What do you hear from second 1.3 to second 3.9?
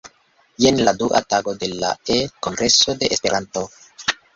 tago de la E-kongreso de Esperanto.